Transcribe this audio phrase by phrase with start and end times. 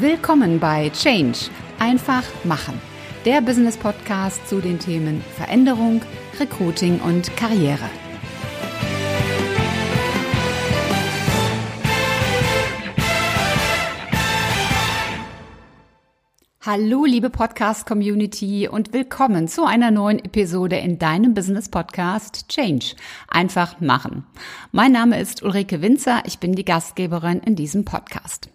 [0.00, 1.38] Willkommen bei Change.
[1.78, 2.80] Einfach machen.
[3.24, 6.02] Der Business Podcast zu den Themen Veränderung,
[6.40, 7.88] Recruiting und Karriere.
[16.66, 22.96] Hallo, liebe Podcast-Community und willkommen zu einer neuen Episode in deinem Business-Podcast Change.
[23.28, 24.26] Einfach machen.
[24.72, 28.48] Mein Name ist Ulrike Winzer, ich bin die Gastgeberin in diesem Podcast.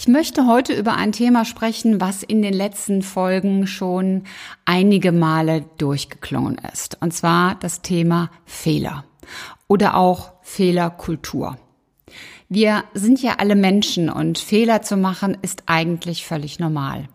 [0.00, 4.22] Ich möchte heute über ein Thema sprechen, was in den letzten Folgen schon
[4.64, 6.96] einige Male durchgeklungen ist.
[7.00, 9.04] Und zwar das Thema Fehler
[9.66, 11.58] oder auch Fehlerkultur.
[12.48, 17.08] Wir sind ja alle Menschen und Fehler zu machen ist eigentlich völlig normal.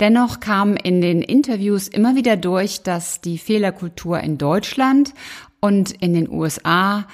[0.00, 5.12] Dennoch kam in den Interviews immer wieder durch, dass die Fehlerkultur in Deutschland
[5.60, 7.06] und in den USA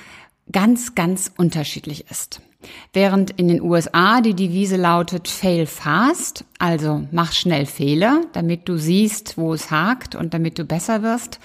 [0.52, 2.40] ganz, ganz unterschiedlich ist.
[2.92, 8.76] Während in den USA die Devise lautet Fail fast, also mach schnell Fehler, damit du
[8.76, 11.40] siehst, wo es hakt und damit du besser wirst,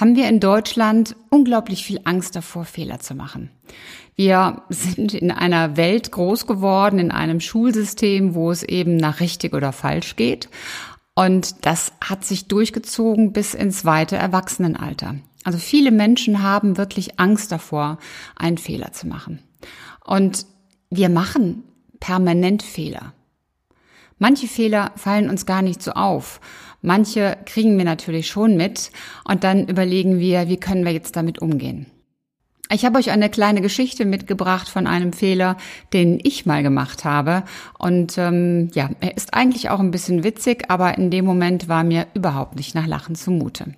[0.00, 3.50] haben wir in Deutschland unglaublich viel Angst davor, Fehler zu machen.
[4.16, 9.54] Wir sind in einer Welt groß geworden, in einem Schulsystem, wo es eben nach richtig
[9.54, 10.48] oder falsch geht.
[11.14, 15.16] Und das hat sich durchgezogen bis ins weite Erwachsenenalter.
[15.44, 17.98] Also viele Menschen haben wirklich Angst davor,
[18.36, 19.40] einen Fehler zu machen.
[20.04, 20.46] Und
[20.96, 21.64] wir machen
[22.00, 23.12] permanent Fehler.
[24.18, 26.40] Manche Fehler fallen uns gar nicht so auf.
[26.82, 28.90] Manche kriegen wir natürlich schon mit
[29.24, 31.86] und dann überlegen wir, wie können wir jetzt damit umgehen.
[32.70, 35.56] Ich habe euch eine kleine Geschichte mitgebracht von einem Fehler,
[35.92, 37.44] den ich mal gemacht habe.
[37.78, 41.84] Und ähm, ja, er ist eigentlich auch ein bisschen witzig, aber in dem Moment war
[41.84, 43.74] mir überhaupt nicht nach Lachen zumute.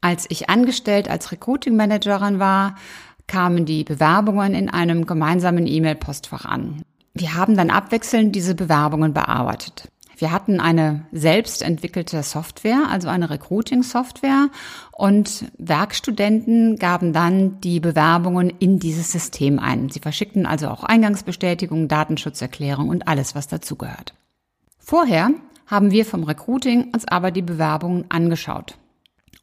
[0.00, 2.76] Als ich angestellt als Recruiting Managerin war,
[3.26, 6.82] kamen die Bewerbungen in einem gemeinsamen E-Mail-Postfach an.
[7.14, 9.88] Wir haben dann abwechselnd diese Bewerbungen bearbeitet.
[10.16, 14.48] Wir hatten eine selbst entwickelte Software, also eine Recruiting-Software
[14.92, 19.90] und Werkstudenten gaben dann die Bewerbungen in dieses System ein.
[19.90, 24.14] Sie verschickten also auch Eingangsbestätigungen, Datenschutzerklärung und alles, was dazugehört.
[24.78, 25.30] Vorher
[25.66, 28.76] haben wir vom Recruiting uns aber die Bewerbungen angeschaut.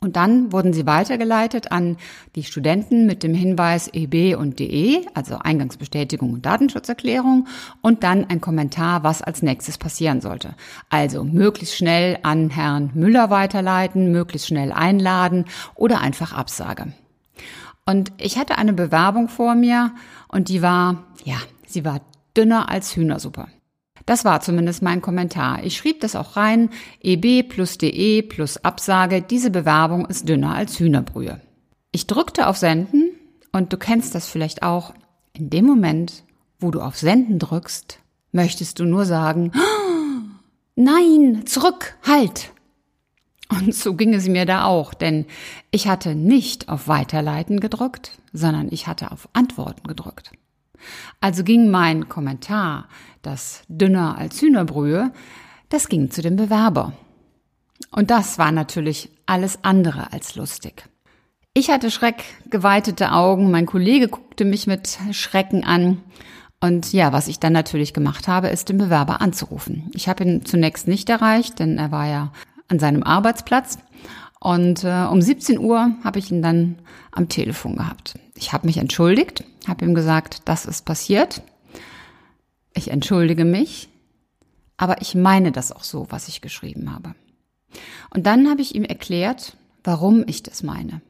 [0.04, 1.96] Und dann wurden sie weitergeleitet an
[2.36, 7.48] die Studenten mit dem Hinweis EB und DE, also Eingangsbestätigung und Datenschutzerklärung,
[7.82, 10.56] und dann ein Kommentar, was als nächstes passieren sollte.
[10.90, 15.46] Also möglichst schnell an Herrn Müller weiterleiten, möglichst schnell einladen
[15.76, 16.94] oder einfach Absage.
[17.86, 19.92] Und ich hatte eine Bewerbung vor mir
[20.28, 21.38] und die war, ja,
[21.68, 22.02] sie war
[22.36, 23.46] dünner als Hühnersuppe.
[24.06, 25.64] Das war zumindest mein Kommentar.
[25.64, 26.70] Ich schrieb das auch rein.
[27.02, 29.22] EB plus DE plus Absage.
[29.22, 31.42] Diese Bewerbung ist dünner als Hühnerbrühe.
[31.92, 33.12] Ich drückte auf Senden
[33.52, 34.94] und du kennst das vielleicht auch.
[35.34, 36.24] In dem Moment,
[36.60, 38.00] wo du auf Senden drückst,
[38.32, 40.22] möchtest du nur sagen, oh,
[40.76, 42.52] nein, zurück, halt.
[43.50, 45.26] Und so ging es mir da auch, denn
[45.72, 50.32] ich hatte nicht auf Weiterleiten gedrückt, sondern ich hatte auf Antworten gedrückt.
[51.20, 52.88] Also ging mein Kommentar,
[53.22, 55.12] das dünner als Hühnerbrühe,
[55.70, 56.94] das ging zu dem Bewerber.
[57.92, 60.86] Und das war natürlich alles andere als lustig.
[61.54, 66.02] Ich hatte schreckgeweitete Augen, mein Kollege guckte mich mit Schrecken an.
[66.62, 69.90] Und ja, was ich dann natürlich gemacht habe, ist den Bewerber anzurufen.
[69.94, 72.32] Ich habe ihn zunächst nicht erreicht, denn er war ja
[72.68, 73.80] an seinem Arbeitsplatz.
[74.40, 76.78] Und äh, um 17 Uhr habe ich ihn dann
[77.12, 78.16] am Telefon gehabt.
[78.36, 81.42] Ich habe mich entschuldigt, habe ihm gesagt, das ist passiert.
[82.74, 83.90] Ich entschuldige mich,
[84.78, 87.14] aber ich meine das auch so, was ich geschrieben habe.
[88.10, 91.02] Und dann habe ich ihm erklärt, warum ich das meine.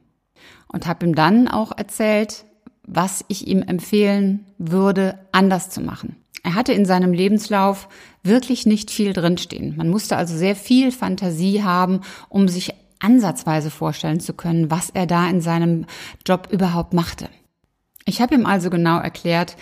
[0.68, 2.44] Und habe ihm dann auch erzählt,
[2.84, 6.16] was ich ihm empfehlen würde, anders zu machen.
[6.42, 7.88] Er hatte in seinem Lebenslauf
[8.24, 9.76] wirklich nicht viel drinstehen.
[9.76, 15.06] Man musste also sehr viel Fantasie haben, um sich ansatzweise vorstellen zu können, was er
[15.06, 15.86] da in seinem
[16.26, 17.28] Job überhaupt machte.
[18.04, 19.56] Ich habe ihm also genau erklärt,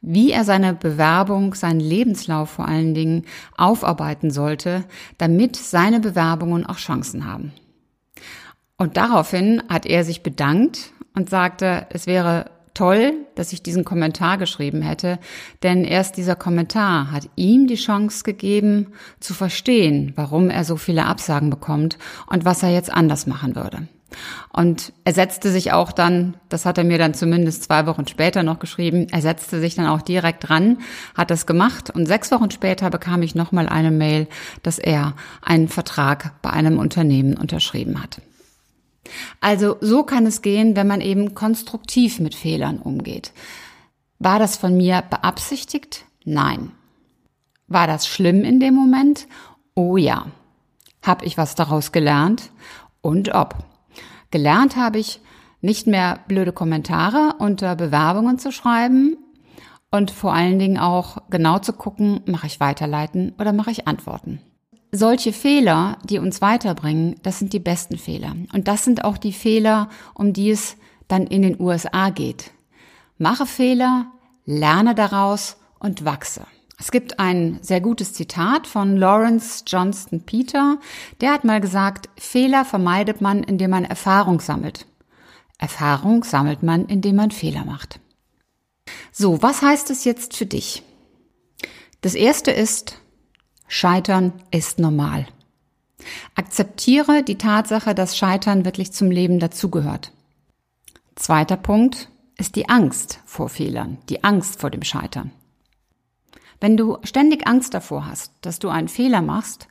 [0.00, 3.24] wie er seine Bewerbung, seinen Lebenslauf vor allen Dingen
[3.56, 4.84] aufarbeiten sollte,
[5.18, 7.52] damit seine Bewerbungen auch Chancen haben.
[8.76, 14.36] Und daraufhin hat er sich bedankt und sagte, es wäre toll, dass ich diesen Kommentar
[14.36, 15.18] geschrieben hätte,
[15.62, 18.88] denn erst dieser Kommentar hat ihm die Chance gegeben,
[19.20, 23.88] zu verstehen, warum er so viele Absagen bekommt und was er jetzt anders machen würde.
[24.52, 28.42] Und er setzte sich auch dann, das hat er mir dann zumindest zwei Wochen später
[28.42, 30.78] noch geschrieben, er setzte sich dann auch direkt dran,
[31.16, 34.28] hat das gemacht und sechs Wochen später bekam ich nochmal eine Mail,
[34.62, 38.20] dass er einen Vertrag bei einem Unternehmen unterschrieben hat.
[39.40, 43.32] Also so kann es gehen, wenn man eben konstruktiv mit Fehlern umgeht.
[44.18, 46.04] War das von mir beabsichtigt?
[46.24, 46.72] Nein.
[47.66, 49.26] War das schlimm in dem Moment?
[49.74, 50.26] Oh ja.
[51.02, 52.50] Hab ich was daraus gelernt?
[53.02, 53.56] Und ob.
[54.34, 55.20] Gelernt habe ich,
[55.60, 59.16] nicht mehr blöde Kommentare unter Bewerbungen zu schreiben
[59.92, 64.40] und vor allen Dingen auch genau zu gucken, mache ich weiterleiten oder mache ich antworten.
[64.90, 68.34] Solche Fehler, die uns weiterbringen, das sind die besten Fehler.
[68.52, 72.50] Und das sind auch die Fehler, um die es dann in den USA geht.
[73.18, 74.06] Mache Fehler,
[74.46, 76.44] lerne daraus und wachse.
[76.78, 80.78] Es gibt ein sehr gutes Zitat von Lawrence Johnston Peter.
[81.20, 84.86] Der hat mal gesagt, Fehler vermeidet man, indem man Erfahrung sammelt.
[85.58, 88.00] Erfahrung sammelt man, indem man Fehler macht.
[89.12, 90.82] So, was heißt es jetzt für dich?
[92.00, 93.00] Das erste ist,
[93.68, 95.26] Scheitern ist normal.
[96.34, 100.12] Akzeptiere die Tatsache, dass Scheitern wirklich zum Leben dazugehört.
[101.14, 105.30] Zweiter Punkt ist die Angst vor Fehlern, die Angst vor dem Scheitern.
[106.60, 109.68] Wenn du ständig Angst davor hast, dass du einen Fehler machst,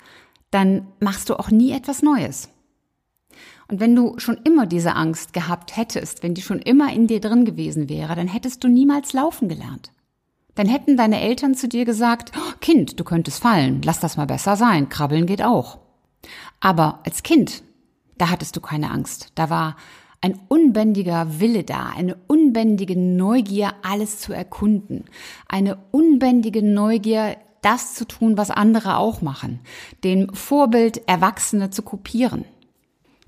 [0.52, 2.50] dann machst du auch nie etwas Neues.
[3.68, 7.20] Und wenn du schon immer diese Angst gehabt hättest, wenn die schon immer in dir
[7.20, 9.92] drin gewesen wäre, dann hättest du niemals laufen gelernt.
[10.56, 14.28] Dann hätten deine Eltern zu dir gesagt, oh, Kind, du könntest fallen, lass das mal
[14.28, 15.80] besser sein, krabbeln geht auch.
[16.60, 17.64] Aber als Kind,
[18.18, 19.32] da hattest du keine Angst.
[19.36, 19.76] Da war
[20.24, 25.04] ein unbändiger Wille da, eine unbändige Neugier, alles zu erkunden,
[25.50, 29.60] eine unbändige Neugier, das zu tun, was andere auch machen,
[30.06, 32.46] dem Vorbild Erwachsene zu kopieren.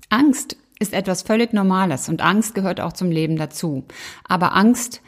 [0.08, 3.84] Angst ist etwas völlig Normales und Angst gehört auch zum Leben dazu.
[4.26, 5.02] Aber Angst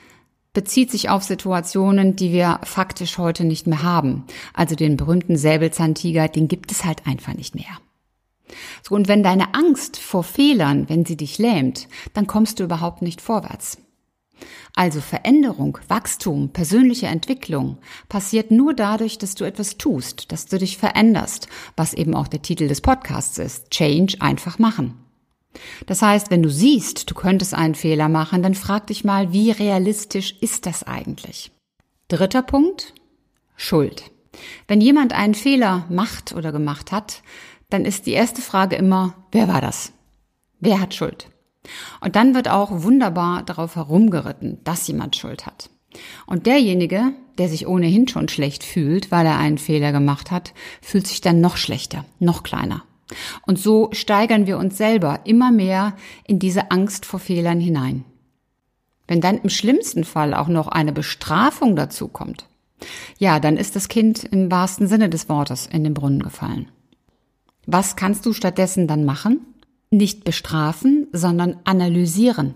[0.52, 4.24] bezieht sich auf Situationen, die wir faktisch heute nicht mehr haben.
[4.52, 7.78] Also den berühmten Säbelzahntiger, den gibt es halt einfach nicht mehr.
[8.82, 13.02] So, und wenn deine Angst vor Fehlern, wenn sie dich lähmt, dann kommst du überhaupt
[13.02, 13.78] nicht vorwärts.
[14.74, 17.78] Also Veränderung, Wachstum, persönliche Entwicklung
[18.08, 22.42] passiert nur dadurch, dass du etwas tust, dass du dich veränderst, was eben auch der
[22.42, 23.70] Titel des Podcasts ist.
[23.70, 24.94] Change einfach machen.
[25.86, 29.50] Das heißt, wenn du siehst, du könntest einen Fehler machen, dann frag dich mal, wie
[29.50, 31.50] realistisch ist das eigentlich?
[32.08, 32.94] Dritter Punkt,
[33.56, 34.10] Schuld.
[34.68, 37.22] Wenn jemand einen Fehler macht oder gemacht hat,
[37.70, 39.92] dann ist die erste Frage immer, wer war das?
[40.60, 41.28] Wer hat Schuld?
[42.00, 45.70] Und dann wird auch wunderbar darauf herumgeritten, dass jemand Schuld hat.
[46.26, 51.06] Und derjenige, der sich ohnehin schon schlecht fühlt, weil er einen Fehler gemacht hat, fühlt
[51.06, 52.84] sich dann noch schlechter, noch kleiner.
[53.46, 58.04] Und so steigern wir uns selber immer mehr in diese Angst vor Fehlern hinein.
[59.06, 62.46] Wenn dann im schlimmsten Fall auch noch eine Bestrafung dazu kommt,
[63.18, 66.70] ja, dann ist das Kind im wahrsten Sinne des Wortes in den Brunnen gefallen.
[67.70, 69.40] Was kannst du stattdessen dann machen?
[69.90, 72.54] Nicht bestrafen, sondern analysieren.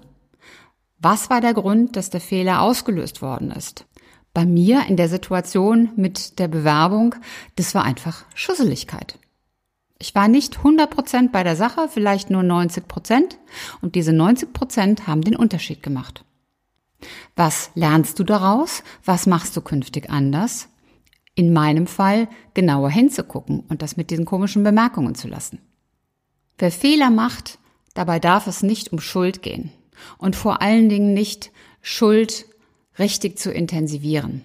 [1.00, 3.85] Was war der Grund, dass der Fehler ausgelöst worden ist?
[4.32, 7.14] Bei mir in der Situation mit der Bewerbung,
[7.56, 9.19] das war einfach Schusseligkeit.
[9.99, 13.37] Ich war nicht 100 Prozent bei der Sache, vielleicht nur 90 Prozent.
[13.82, 16.25] Und diese 90 Prozent haben den Unterschied gemacht.
[17.37, 18.82] Was lernst du daraus?
[19.05, 20.70] Was machst du künftig anders?
[21.34, 25.58] In meinem Fall genauer hinzugucken und das mit diesen komischen Bemerkungen zu lassen.
[26.58, 27.58] Wer Fehler macht,
[27.94, 29.73] dabei darf es nicht um Schuld gehen
[30.19, 31.50] und vor allen Dingen nicht
[31.81, 32.46] Schuld
[32.99, 34.44] richtig zu intensivieren.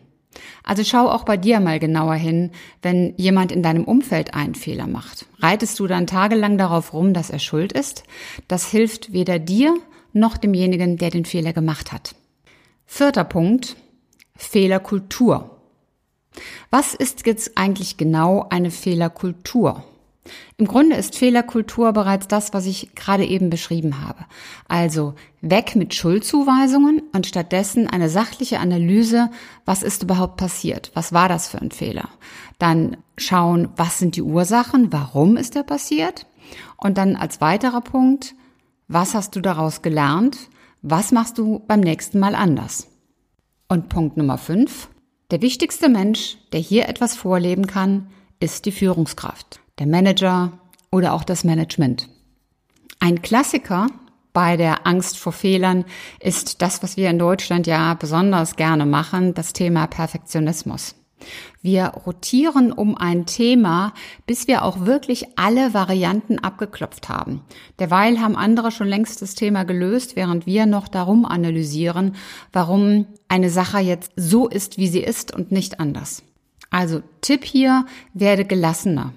[0.64, 2.52] Also schau auch bei dir mal genauer hin,
[2.82, 5.26] wenn jemand in deinem Umfeld einen Fehler macht.
[5.40, 8.04] Reitest du dann tagelang darauf rum, dass er schuld ist?
[8.48, 9.76] Das hilft weder dir
[10.14, 12.16] noch demjenigen, der den Fehler gemacht hat.
[12.86, 13.76] Vierter Punkt,
[14.36, 15.57] Fehlerkultur.
[16.70, 19.84] Was ist jetzt eigentlich genau eine Fehlerkultur?
[20.58, 24.26] Im Grunde ist Fehlerkultur bereits das, was ich gerade eben beschrieben habe.
[24.68, 29.30] Also weg mit Schuldzuweisungen und stattdessen eine sachliche Analyse,
[29.66, 30.92] was ist überhaupt passiert?
[30.94, 32.10] Was war das für ein Fehler?
[32.60, 34.92] Dann schauen, was sind die Ursachen?
[34.92, 36.26] Warum ist er passiert?
[36.78, 38.36] Und dann als weiterer Punkt,
[38.88, 40.38] was hast du daraus gelernt?
[40.82, 42.88] Was machst du beim nächsten Mal anders?
[43.68, 44.90] Und Punkt Nummer fünf.
[45.30, 48.08] Der wichtigste Mensch, der hier etwas vorleben kann,
[48.40, 50.54] ist die Führungskraft der Manager
[50.90, 52.08] oder auch das Management.
[53.00, 53.88] Ein Klassiker
[54.32, 55.84] bei der Angst vor Fehlern
[56.22, 60.96] ist das, was wir in Deutschland ja besonders gerne machen, das Thema Perfektionismus.
[61.62, 63.94] Wir rotieren um ein Thema,
[64.26, 67.42] bis wir auch wirklich alle Varianten abgeklopft haben.
[67.80, 72.16] Derweil haben andere schon längst das Thema gelöst, während wir noch darum analysieren,
[72.54, 76.24] warum eine Sache jetzt so ist, wie sie ist und nicht anders.
[76.70, 79.14] Also Tipp hier, werde gelassener.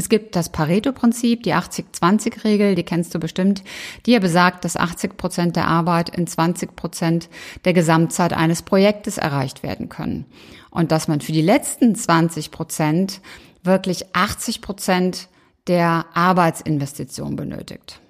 [0.00, 3.62] Es gibt das Pareto-Prinzip, die 80-20-Regel, die kennst du bestimmt,
[4.06, 7.28] die ja besagt, dass 80 Prozent der Arbeit in 20 Prozent
[7.66, 10.24] der Gesamtzeit eines Projektes erreicht werden können.
[10.70, 13.20] Und dass man für die letzten 20 Prozent
[13.62, 15.28] wirklich 80 Prozent
[15.66, 18.00] der Arbeitsinvestition benötigt.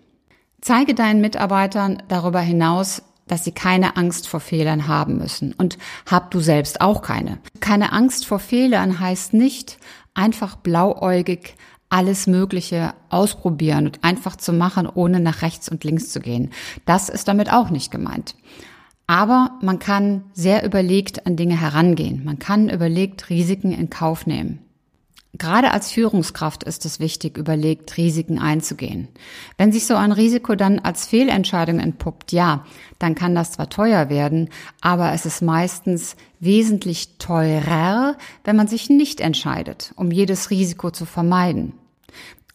[0.60, 5.54] Zeige deinen Mitarbeitern darüber hinaus, dass sie keine Angst vor Fehlern haben müssen.
[5.54, 5.76] Und
[6.08, 7.38] hab du selbst auch keine.
[7.58, 9.78] Keine Angst vor Fehlern heißt nicht,
[10.14, 11.56] einfach blauäugig
[11.90, 16.50] alles Mögliche ausprobieren und einfach zu machen, ohne nach rechts und links zu gehen.
[16.86, 18.34] Das ist damit auch nicht gemeint.
[19.06, 22.24] Aber man kann sehr überlegt an Dinge herangehen.
[22.24, 24.60] Man kann überlegt Risiken in Kauf nehmen.
[25.36, 29.08] Gerade als Führungskraft ist es wichtig, überlegt, Risiken einzugehen.
[29.56, 32.64] Wenn sich so ein Risiko dann als Fehlentscheidung entpuppt, ja,
[32.98, 34.48] dann kann das zwar teuer werden,
[34.80, 41.04] aber es ist meistens wesentlich teurer, wenn man sich nicht entscheidet, um jedes Risiko zu
[41.04, 41.74] vermeiden.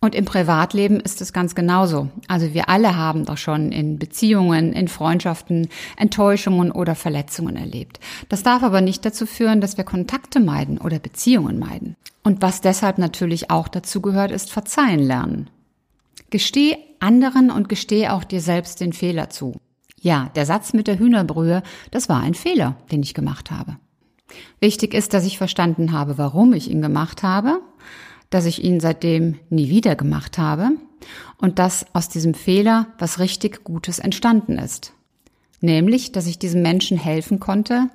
[0.06, 2.10] Und im Privatleben ist es ganz genauso.
[2.28, 8.00] Also wir alle haben doch schon in Beziehungen, in Freundschaften Enttäuschungen oder Verletzungen erlebt.
[8.30, 11.96] Das darf aber nicht dazu führen, dass wir Kontakte meiden oder Beziehungen meiden.
[12.22, 15.50] Und was deshalb natürlich auch dazu gehört, ist Verzeihen lernen.
[16.30, 19.60] Gesteh anderen und gesteh auch dir selbst den Fehler zu.
[20.00, 23.78] Ja, der Satz mit der Hühnerbrühe, das war ein Fehler, den ich gemacht habe.
[24.60, 27.62] Wichtig ist, dass ich verstanden habe, warum ich ihn gemacht habe
[28.36, 30.72] dass ich ihn seitdem nie wieder gemacht habe
[31.38, 34.92] und dass aus diesem Fehler was richtig Gutes entstanden ist.
[35.62, 37.90] Nämlich, dass ich diesem Menschen helfen konnte,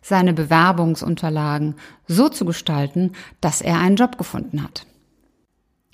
[0.00, 1.74] seine Bewerbungsunterlagen
[2.08, 3.12] so zu gestalten,
[3.42, 4.86] dass er einen Job gefunden hat.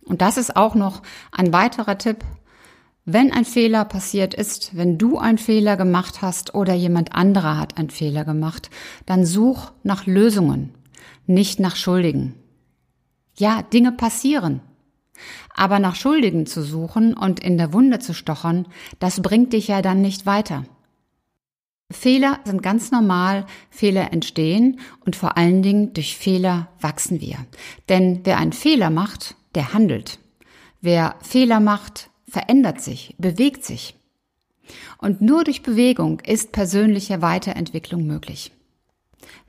[0.05, 2.19] Und das ist auch noch ein weiterer Tipp.
[3.05, 7.77] Wenn ein Fehler passiert ist, wenn du einen Fehler gemacht hast oder jemand anderer hat
[7.77, 8.71] einen Fehler gemacht,
[9.05, 10.75] dann such nach Lösungen,
[11.27, 12.37] nicht nach Schuldigen.
[13.41, 14.61] Ja, Dinge passieren.
[15.55, 18.67] Aber nach Schuldigen zu suchen und in der Wunde zu stochern,
[18.99, 20.65] das bringt dich ja dann nicht weiter.
[21.91, 27.39] Fehler sind ganz normal, Fehler entstehen und vor allen Dingen durch Fehler wachsen wir.
[27.89, 30.19] Denn wer einen Fehler macht, der handelt.
[30.83, 33.97] Wer Fehler macht, verändert sich, bewegt sich.
[34.99, 38.53] Und nur durch Bewegung ist persönliche Weiterentwicklung möglich.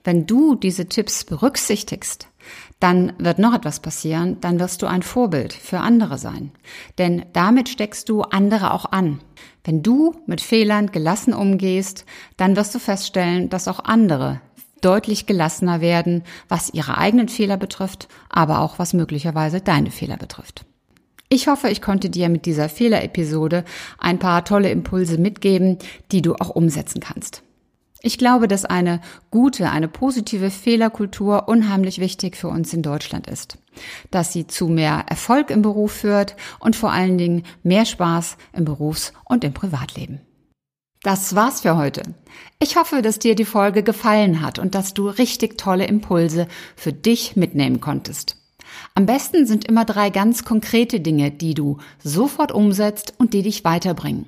[0.03, 2.30] Wenn du diese Tipps berücksichtigst,
[2.81, 6.51] dann wird noch etwas passieren, dann wirst du ein Vorbild für andere sein.
[6.97, 9.21] Denn damit steckst du andere auch an.
[9.63, 12.05] Wenn du mit Fehlern gelassen umgehst,
[12.37, 14.41] dann wirst du feststellen, dass auch andere
[14.81, 20.65] deutlich gelassener werden, was ihre eigenen Fehler betrifft, aber auch was möglicherweise deine Fehler betrifft.
[21.29, 23.63] Ich hoffe, ich konnte dir mit dieser Fehlerepisode
[23.99, 25.77] ein paar tolle Impulse mitgeben,
[26.11, 27.43] die du auch umsetzen kannst.
[28.03, 33.59] Ich glaube, dass eine gute, eine positive Fehlerkultur unheimlich wichtig für uns in Deutschland ist.
[34.09, 38.65] Dass sie zu mehr Erfolg im Beruf führt und vor allen Dingen mehr Spaß im
[38.65, 40.19] Berufs- und im Privatleben.
[41.03, 42.01] Das war's für heute.
[42.59, 46.93] Ich hoffe, dass dir die Folge gefallen hat und dass du richtig tolle Impulse für
[46.93, 48.37] dich mitnehmen konntest.
[48.95, 53.63] Am besten sind immer drei ganz konkrete Dinge, die du sofort umsetzt und die dich
[53.63, 54.27] weiterbringen.